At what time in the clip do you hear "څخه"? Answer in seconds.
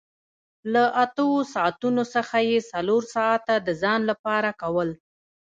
2.15-2.37